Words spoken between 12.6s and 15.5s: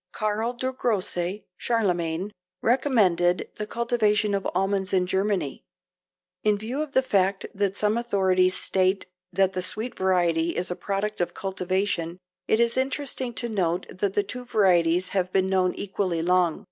interesting to note that the two varieties have been